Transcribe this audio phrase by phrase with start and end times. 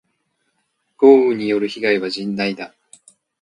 [0.97, 2.73] 豪雨による被害は甚大だ。